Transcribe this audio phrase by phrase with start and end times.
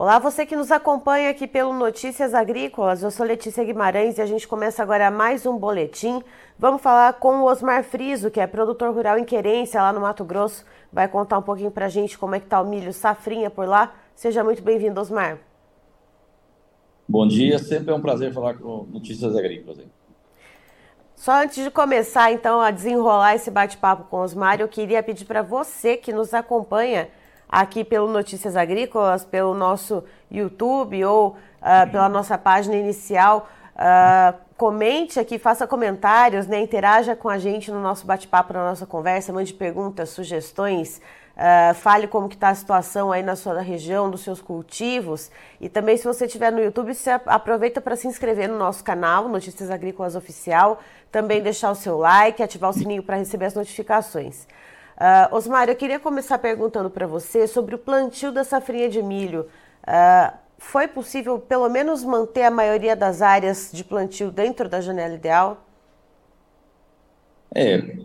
[0.00, 3.02] Olá, você que nos acompanha aqui pelo Notícias Agrícolas.
[3.02, 6.22] Eu sou Letícia Guimarães e a gente começa agora mais um boletim.
[6.56, 10.24] Vamos falar com o Osmar Friso, que é produtor rural em Querência, lá no Mato
[10.24, 10.64] Grosso.
[10.92, 13.92] Vai contar um pouquinho pra gente como é que tá o milho safrinha por lá.
[14.14, 15.40] Seja muito bem-vindo, Osmar.
[17.08, 19.80] Bom dia, sempre é um prazer falar com Notícias Agrícolas.
[21.16, 25.24] Só antes de começar, então, a desenrolar esse bate-papo com o Osmar, eu queria pedir
[25.24, 27.08] para você que nos acompanha
[27.48, 33.48] aqui pelo Notícias Agrícolas, pelo nosso YouTube ou uh, pela nossa página inicial.
[33.74, 38.84] Uh, comente aqui, faça comentários, né, interaja com a gente no nosso bate-papo, na nossa
[38.84, 41.00] conversa, mande perguntas, sugestões,
[41.36, 45.30] uh, fale como que está a situação aí na sua região, dos seus cultivos.
[45.60, 49.28] E também, se você estiver no YouTube, você aproveita para se inscrever no nosso canal,
[49.28, 54.46] Notícias Agrícolas Oficial, também deixar o seu like, ativar o sininho para receber as notificações.
[54.98, 59.46] Uh, Osmar, eu queria começar perguntando para você sobre o plantio da safrinha de milho.
[59.86, 65.14] Uh, foi possível, pelo menos, manter a maioria das áreas de plantio dentro da janela
[65.14, 65.64] ideal?
[67.54, 68.00] É,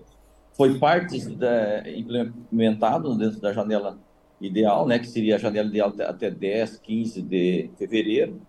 [0.55, 3.97] foi parte da, implementado dentro da janela
[4.39, 8.39] ideal, né, que seria a janela ideal até 10, 15 de fevereiro.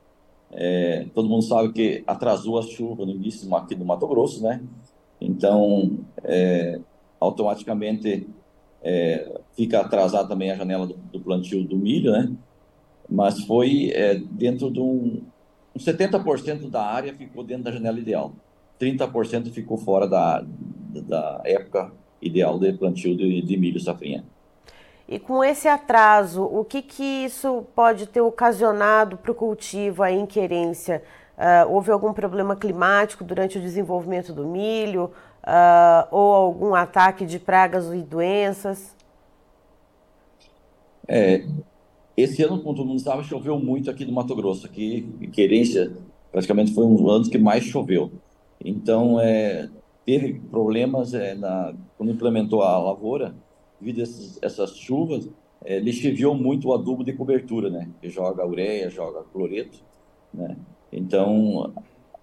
[0.53, 4.61] É, todo mundo sabe que atrasou a chuva no início aqui do Mato Grosso, né?
[5.19, 6.79] Então, é,
[7.25, 8.27] automaticamente
[8.83, 12.31] é, fica atrasada também a janela do, do, plantio do milho, né?
[13.09, 15.23] Mas foi é, dentro de um,
[15.75, 18.33] um 70% da área ficou dentro da janela ideal,
[18.81, 20.45] 30% ficou fora da,
[21.03, 24.25] da época ideal de plantio de, de milho safrinha.
[25.07, 30.15] E com esse atraso, o que, que isso pode ter ocasionado para o cultivo aí
[30.15, 31.03] em querência?
[31.37, 35.11] Uh, houve algum problema climático durante o desenvolvimento do milho?
[35.47, 38.95] Uh, ou algum ataque de pragas e doenças?
[41.07, 41.45] É,
[42.17, 44.67] esse ano, como todo mundo sabe, choveu muito aqui no Mato Grosso.
[44.67, 45.93] Aqui, em Querência,
[46.33, 48.11] praticamente foi um dos anos que mais choveu.
[48.65, 49.69] Então, é,
[50.07, 53.35] teve problemas é, na, quando implementou a lavoura,
[53.81, 55.29] devido a essas, chuvas,
[55.65, 57.91] é, lixiviou muito o adubo de cobertura, né?
[58.01, 59.79] Que joga ureia, joga cloreto,
[60.33, 60.57] né?
[60.93, 61.73] Então,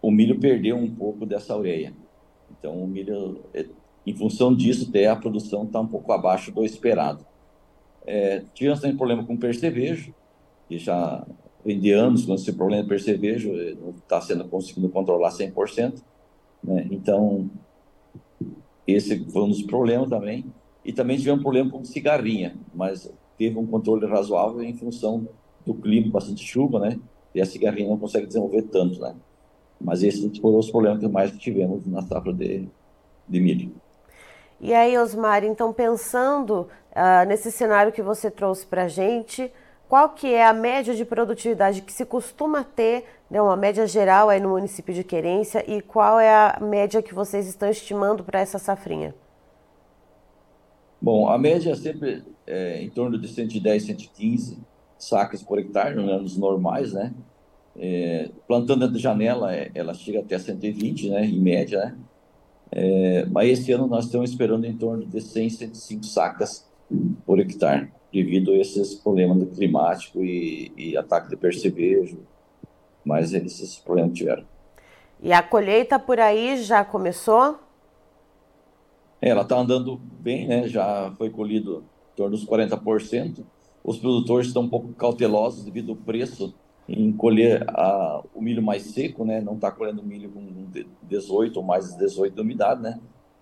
[0.01, 1.93] o milho perdeu um pouco dessa ureia.
[2.57, 3.65] Então, o milho, é,
[4.05, 7.25] em função disso, até a produção está um pouco abaixo do esperado.
[8.05, 10.13] É, tivemos também problema com percevejo,
[10.67, 11.25] que já
[11.63, 16.01] vem de anos com esse problema de percevejo, é, não está sendo conseguindo controlar 100%.
[16.63, 16.87] Né?
[16.91, 17.49] Então,
[18.87, 20.45] esse foi um dos problemas também.
[20.83, 25.27] E também tivemos problema com cigarrinha, mas teve um controle razoável em função
[25.65, 26.99] do clima, bastante chuva, né?
[27.35, 29.15] E a cigarrinha não consegue desenvolver tanto, né?
[29.83, 32.67] Mas esses foram os problemas que mais tivemos na safra de,
[33.27, 33.71] de milho.
[34.59, 39.51] E aí, Osmar, então pensando uh, nesse cenário que você trouxe para a gente,
[39.89, 44.29] qual que é a média de produtividade que se costuma ter, né, uma média geral
[44.29, 48.39] aí no município de Querência, e qual é a média que vocês estão estimando para
[48.39, 49.15] essa safrinha?
[51.01, 54.59] Bom, a média é sempre é, em torno de 110, 115
[54.97, 57.11] sacas por hectare, nos anos normais, né?
[57.77, 61.97] É, plantando dentro de janela, é, ela chega até 120, né, em média, né?
[62.73, 66.65] É, mas esse ano nós estamos esperando em torno de 100, 105 sacas
[67.25, 72.19] por hectare, devido a esses problemas do climático e, e ataque de percevejo,
[73.03, 74.45] mas esses problemas tiveram.
[75.21, 77.59] E a colheita por aí já começou?
[79.21, 80.67] É, ela está andando bem, né?
[80.67, 81.83] Já foi colhido
[82.13, 83.43] em torno dos 40%.
[83.83, 86.53] Os produtores estão um pouco cautelosos devido ao preço
[86.91, 89.39] em colher a, o milho mais seco, né?
[89.41, 90.45] Não está colhendo milho com
[91.03, 92.99] 18 ou mais de 18 de umidade, né?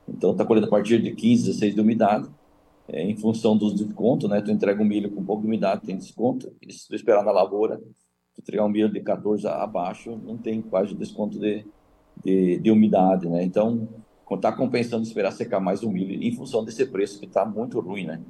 [0.08, 2.30] Então está colhendo a partir de 15, 16 de umidade,
[2.88, 4.42] é, em função dos descontos, né?
[4.42, 6.54] Tu entrega um milho com pouco de umidade, tem desconto.
[6.62, 10.62] E se tu esperar na lavoura, tu entregar um milho de 14 abaixo, não tem
[10.62, 11.66] quase desconto de,
[12.24, 13.44] de, de umidade, né?
[13.44, 13.88] Então
[14.32, 18.06] está compensando esperar secar mais o milho em função desse preço que está muito ruim,
[18.06, 18.22] né?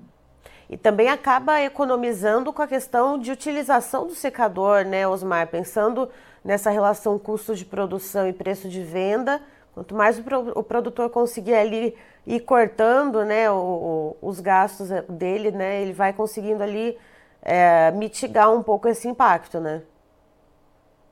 [0.70, 5.48] E também acaba economizando com a questão de utilização do secador, né, Osmar?
[5.48, 6.08] Pensando
[6.46, 9.42] nessa relação custo de produção e preço de venda,
[9.74, 11.96] quanto mais o, pro, o produtor conseguir ali
[12.28, 16.96] ir cortando né, o, o, os gastos dele, né, ele vai conseguindo ali
[17.42, 19.82] é, mitigar um pouco esse impacto, né?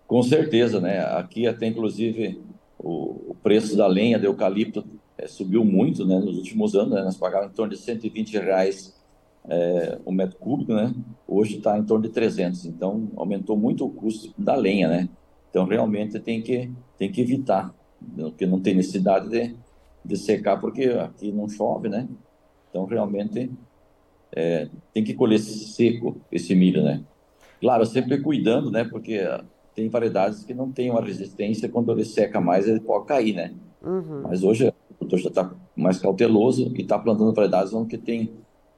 [0.05, 0.99] Com certeza, né?
[1.17, 2.41] Aqui até inclusive
[2.77, 4.85] o, o preço da lenha de eucalipto
[5.17, 6.19] é, subiu muito, né?
[6.19, 7.01] Nos últimos anos, né?
[7.01, 8.96] nós pagávamos em torno de 120 reais
[9.49, 10.93] é, o metro cúbico, né?
[11.27, 15.09] Hoje está em torno de 300, então aumentou muito o custo da lenha, né?
[15.49, 17.73] Então realmente tem que tem que evitar,
[18.15, 19.55] porque não tem necessidade de,
[20.03, 22.07] de secar porque aqui não chove, né?
[22.69, 23.49] Então realmente
[24.35, 27.01] é, tem que colher seco esse milho, né?
[27.61, 28.83] Claro, sempre cuidando, né?
[28.83, 29.21] Porque
[29.73, 33.53] tem variedades que não têm uma resistência, quando ele seca mais, ele pode cair, né?
[33.81, 34.23] Uhum.
[34.23, 38.31] Mas hoje o produtor já está mais cauteloso e está plantando variedades onde tem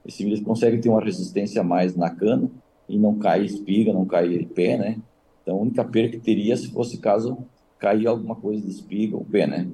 [0.10, 2.50] esse milho consegue ter uma resistência mais na cana
[2.88, 4.98] e não cai espiga, não cai pé, né?
[5.44, 7.38] Então a única perda que teria se fosse caso
[7.78, 9.68] cair alguma coisa de espiga ou pé, né?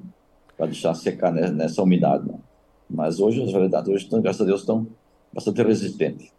[0.56, 2.28] Para deixar secar nessa umidade.
[2.28, 2.34] Né?
[2.88, 4.86] Mas hoje as variedades, hoje, graças a Deus, estão
[5.32, 6.30] bastante resistentes.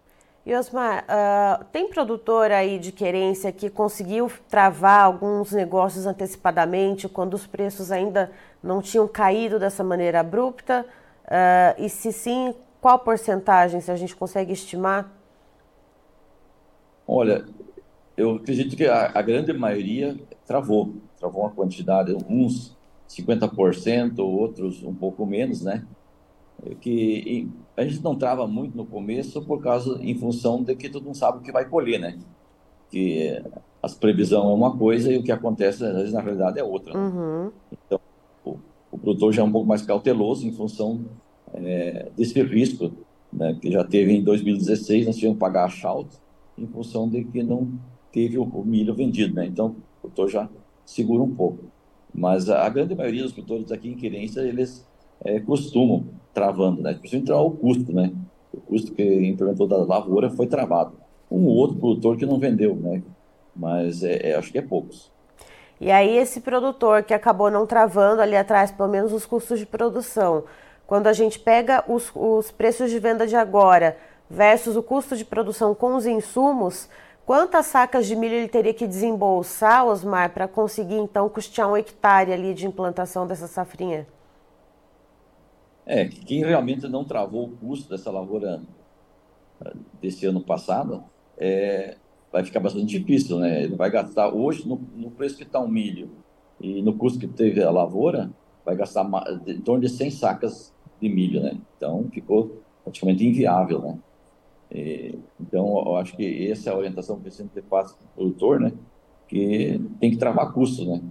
[0.45, 7.33] E Osmar, uh, tem produtor aí de querência que conseguiu travar alguns negócios antecipadamente quando
[7.33, 8.31] os preços ainda
[8.63, 10.85] não tinham caído dessa maneira abrupta?
[11.25, 12.55] Uh, e se sim,
[12.87, 15.13] qual porcentagem, se a gente consegue estimar?
[17.05, 17.43] Olha,
[18.15, 22.77] eu acredito que a, a grande maioria travou, travou uma quantidade, uns
[23.09, 25.85] 50%, outros um pouco menos, né?
[26.79, 31.03] Que a gente não trava muito no começo por causa, em função de que todo
[31.03, 32.17] mundo sabe o que vai colher, né?
[32.89, 33.43] Que
[33.83, 36.93] as previsões é uma coisa e o que acontece, às vezes, na realidade é outra.
[36.93, 36.99] Né?
[37.01, 37.51] Uhum.
[37.69, 37.99] Então,
[38.45, 38.57] o,
[38.89, 41.01] o, produtor já é um pouco mais cauteloso em função
[41.53, 42.91] é, desse risco,
[43.31, 43.57] né?
[43.61, 46.09] Que já teve em 2016, nós tivemos que pagar a shout
[46.57, 47.71] em função de que não
[48.11, 49.45] teve o, o milho vendido, né?
[49.45, 50.49] Então, o produtor já
[50.85, 51.65] segura um pouco.
[52.13, 54.87] Mas a, a grande maioria dos produtores aqui em Querência, eles
[55.23, 56.93] é, costumam travando, né?
[56.93, 58.11] Principalmente o custo, né?
[58.53, 60.93] O custo que implementou da lavoura foi travado.
[61.29, 63.03] Um ou outro produtor que não vendeu, né?
[63.55, 65.11] Mas é, é, acho que é poucos.
[65.79, 69.65] E aí esse produtor que acabou não travando ali atrás, pelo menos os custos de
[69.65, 70.43] produção,
[70.87, 73.97] quando a gente pega os, os preços de venda de agora
[74.29, 76.89] versus o custo de produção com os insumos,
[77.27, 82.31] Quantas sacas de milho ele teria que desembolsar, Osmar, para conseguir então custear um hectare
[82.31, 84.07] ali de implantação dessa safrinha?
[85.85, 88.61] É, quem realmente não travou o custo dessa lavoura
[89.59, 91.03] ah, desse ano passado,
[91.37, 91.97] é,
[92.31, 93.63] vai ficar bastante difícil, né?
[93.63, 96.09] Ele vai gastar hoje, no, no preço que está o milho
[96.61, 98.31] e no custo que teve a lavoura,
[98.63, 99.05] vai gastar
[99.45, 101.57] em torno de 100 sacas de milho, né?
[101.75, 103.97] Então, ficou praticamente inviável, né?
[104.71, 108.59] E, então, eu acho que essa é a orientação que sempre passa para o produtor,
[108.59, 108.71] né?
[109.27, 111.01] Que tem que travar custo, né?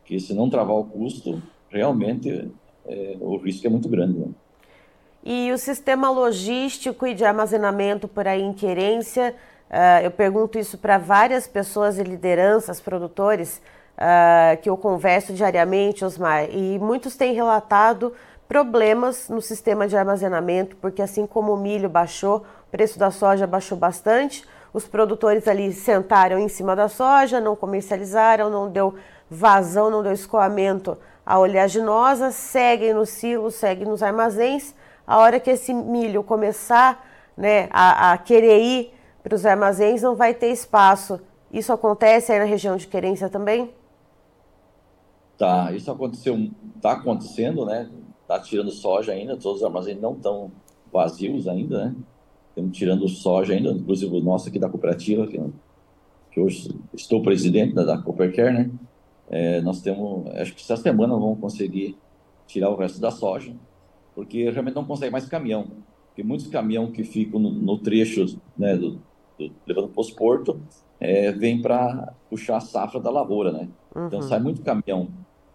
[0.00, 2.50] Porque se não travar o custo, realmente
[2.86, 4.28] é, o risco é muito grande, né?
[5.22, 9.34] E o sistema logístico e de armazenamento por aí em querência,
[9.68, 13.60] uh, eu pergunto isso para várias pessoas e lideranças, produtores,
[13.98, 18.14] uh, que eu converso diariamente, Osmar, e muitos têm relatado
[18.48, 23.46] problemas no sistema de armazenamento, porque assim como o milho baixou, o preço da soja
[23.46, 28.94] baixou bastante, os produtores ali sentaram em cima da soja, não comercializaram, não deu
[29.30, 34.74] vazão, não deu escoamento à oleaginosa, seguem no silo, seguem nos armazéns.
[35.06, 37.06] A hora que esse milho começar
[37.36, 41.20] né, a, a querer ir para os armazéns, não vai ter espaço.
[41.52, 43.74] Isso acontece aí na região de querência também?
[45.36, 46.36] Tá, isso aconteceu,
[46.76, 47.88] está acontecendo, né?
[48.28, 50.52] Está tirando soja ainda, todos os armazéns não estão
[50.92, 51.94] vazios ainda, né?
[52.50, 55.40] Estamos tirando soja ainda, inclusive o nosso aqui da cooperativa, que,
[56.30, 58.70] que hoje estou presidente da, da Coopercare, né?
[59.30, 61.96] É, nós temos, acho que essa semana vamos conseguir
[62.46, 63.54] tirar o resto da soja,
[64.14, 65.66] porque realmente não consegue mais caminhão.
[66.08, 69.00] Porque muitos caminhões que ficam no, no trecho, né, do,
[69.38, 70.54] do, levando para os portos,
[71.00, 73.70] é, vem para puxar a safra da lavoura, né?
[73.90, 74.08] Então, uhum.
[74.08, 75.08] Então sai muito caminhão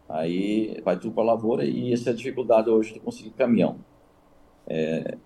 [0.07, 3.77] Aí vai tudo para a lavoura e essa é a dificuldade hoje de conseguir caminhão.
[4.67, 5.17] É,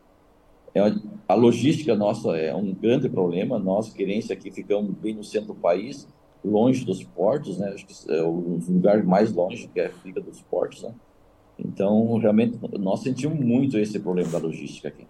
[0.74, 0.82] é
[1.28, 3.60] a logística nossa é um grande problema.
[3.60, 6.08] Nós, querência aqui, ficamos bem no centro do país,
[6.44, 7.70] longe dos portos, né?
[7.70, 10.94] Acho que é o lugar mais longe que é, fica dos portos, né?
[11.60, 15.08] Então, realmente, nós sentimos muito esse problema da logística aqui.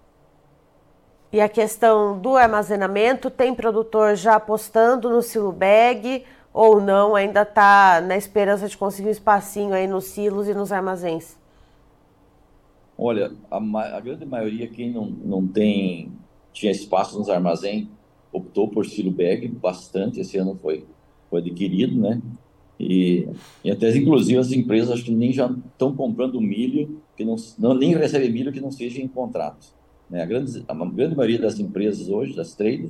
[1.31, 6.23] E a questão do armazenamento, tem produtor já apostando no silo bag
[6.57, 10.71] ou não, ainda está na esperança de conseguir um espacinho aí nos silos e nos
[10.71, 11.37] armazéns?
[12.97, 13.57] Olha, a,
[13.95, 16.11] a grande maioria, quem não, não tem,
[16.51, 17.87] tinha espaço nos armazéns,
[18.33, 20.83] optou por silo bag, bastante, esse ano foi,
[21.29, 22.19] foi adquirido, né?
[22.79, 23.27] E,
[23.63, 27.75] e até, inclusive, as empresas acho que nem já estão comprando milho, que não, não
[27.75, 29.67] nem recebem milho que não seja em contrato.
[30.09, 30.23] Né?
[30.23, 32.89] A, grande, a grande maioria das empresas hoje, das trades,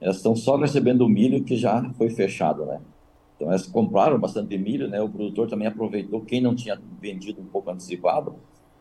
[0.00, 2.80] elas estão só recebendo o milho que já foi fechado, né?
[3.42, 5.02] Então, elas compraram bastante milho, né?
[5.02, 8.36] O produtor também aproveitou, quem não tinha vendido um pouco antecipado,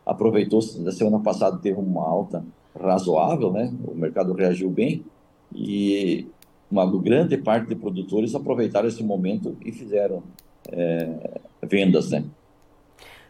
[0.06, 2.46] aproveitou, da semana passada teve uma alta
[2.80, 3.74] razoável, né?
[3.84, 5.04] O mercado reagiu bem
[5.52, 6.28] e
[6.70, 10.22] uma grande parte de produtores aproveitaram esse momento e fizeram
[10.72, 12.24] é, vendas, né?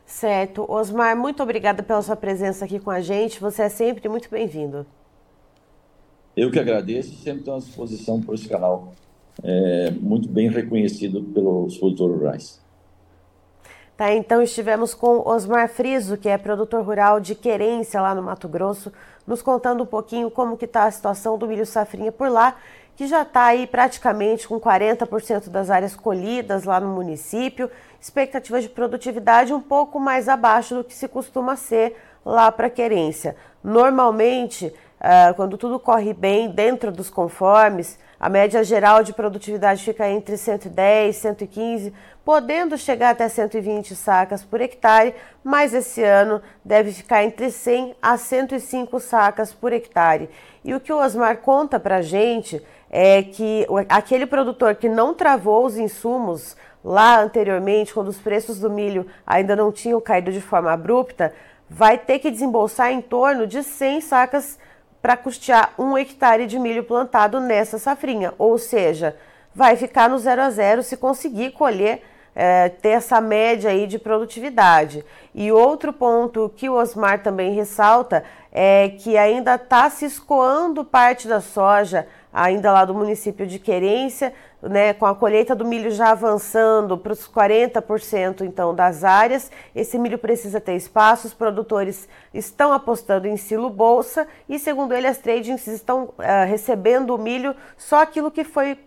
[0.06, 0.70] Certo.
[0.70, 3.40] Osmar, muito obrigada pela sua presença aqui com a gente.
[3.40, 4.86] Você é sempre muito bem-vindo.
[6.36, 8.92] Eu que agradeço, sempre estou à disposição para esse canal
[9.44, 12.62] é, muito bem reconhecido pelos produtores rurais.
[14.02, 18.48] Tá, então estivemos com Osmar Friso, que é produtor rural de Querência lá no Mato
[18.48, 18.92] Grosso,
[19.28, 22.56] nos contando um pouquinho como que está a situação do milho safrinha por lá,
[22.96, 27.70] que já está aí praticamente com 40% das áreas colhidas lá no município,
[28.00, 31.96] expectativas de produtividade um pouco mais abaixo do que se costuma ser
[32.26, 33.36] lá para Querência.
[33.64, 40.08] Normalmente, Uh, quando tudo corre bem dentro dos conformes, a média geral de produtividade fica
[40.08, 41.94] entre 110 e 115,
[42.24, 48.16] podendo chegar até 120 sacas por hectare, mas esse ano deve ficar entre 100 a
[48.16, 50.30] 105 sacas por hectare.
[50.64, 55.16] E o que o Osmar conta para a gente é que aquele produtor que não
[55.16, 60.42] travou os insumos lá anteriormente, quando os preços do milho ainda não tinham caído de
[60.42, 61.34] forma abrupta,
[61.68, 64.60] vai ter que desembolsar em torno de 100 sacas
[65.02, 69.16] para custear um hectare de milho plantado nessa safrinha, ou seja,
[69.54, 72.04] vai ficar no zero a zero se conseguir colher,
[72.34, 75.04] é, ter essa média aí de produtividade.
[75.34, 81.28] E outro ponto que o Osmar também ressalta é que ainda está se escoando parte
[81.28, 86.12] da soja ainda lá do município de Querência, né, com a colheita do milho já
[86.12, 92.72] avançando para os 40% então das áreas, esse milho precisa ter espaço, os produtores estão
[92.72, 98.02] apostando em silo bolsa e segundo ele as tradings estão uh, recebendo o milho só
[98.02, 98.78] aquilo que foi uh,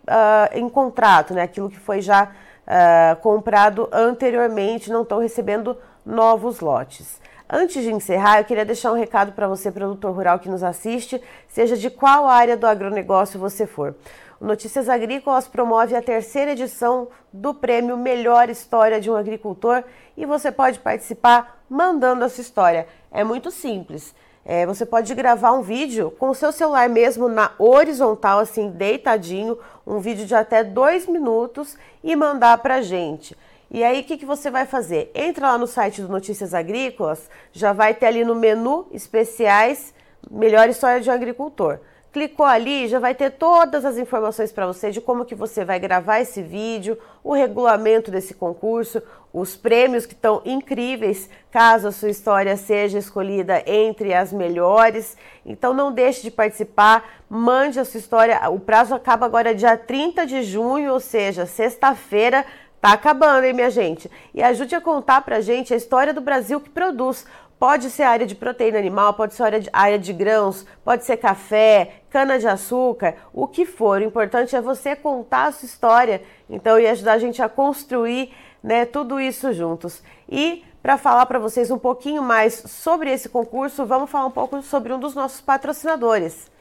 [0.53, 2.31] em contrato, né, aquilo que foi já
[2.65, 7.21] uh, comprado anteriormente, não estão recebendo novos lotes.
[7.57, 11.23] Antes de encerrar, eu queria deixar um recado para você, produtor rural que nos assiste,
[11.47, 13.95] seja de qual área do agronegócio você for.
[14.41, 19.85] O Notícias Agrícolas promove a terceira edição do prêmio Melhor História de um Agricultor
[20.17, 22.89] e você pode participar mandando a sua história.
[23.13, 24.13] É muito simples.
[24.45, 29.57] É, você pode gravar um vídeo com o seu celular mesmo na horizontal, assim, deitadinho,
[29.87, 33.37] um vídeo de até dois minutos e mandar para gente.
[33.75, 35.11] E aí, o que, que você vai fazer?
[35.17, 39.93] Entra lá no site do Notícias Agrícolas, já vai ter ali no menu especiais
[40.31, 41.81] Melhor História de um Agricultor.
[42.13, 45.81] Clicou ali, já vai ter todas as informações para você de como que você vai
[45.81, 49.03] gravar esse vídeo, o regulamento desse concurso,
[49.33, 55.17] os prêmios que estão incríveis, caso a sua história seja escolhida entre as melhores.
[55.45, 58.49] Então não deixe de participar, mande a sua história.
[58.51, 62.47] O prazo acaba agora dia 30 de junho, ou seja, sexta-feira
[62.85, 64.11] Tá acabando, hein, minha gente?
[64.35, 67.25] E ajude a contar pra gente a história do Brasil que produz.
[67.59, 71.17] Pode ser área de proteína animal, pode ser área de, área de grãos, pode ser
[71.17, 74.03] café, cana-de-açúcar, o que for.
[74.03, 78.35] O importante é você contar a sua história, então, e ajudar a gente a construir
[78.63, 80.03] né, tudo isso juntos.
[80.29, 84.61] E para falar para vocês um pouquinho mais sobre esse concurso, vamos falar um pouco
[84.61, 86.53] sobre um dos nossos patrocinadores.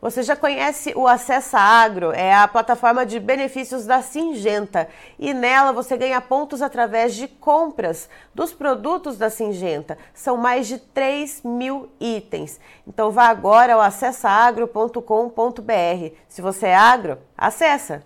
[0.00, 4.88] Você já conhece o Acessa Agro, é a plataforma de benefícios da Singenta
[5.18, 9.98] e nela você ganha pontos através de compras dos produtos da Singenta.
[10.14, 12.60] São mais de 3 mil itens.
[12.86, 16.14] Então vá agora ao acessaagro.com.br.
[16.28, 18.04] Se você é agro, acessa!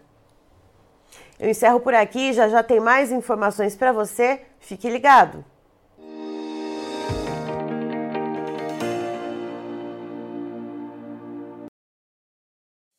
[1.38, 4.40] Eu encerro por aqui, já já tem mais informações para você.
[4.58, 5.51] Fique ligado!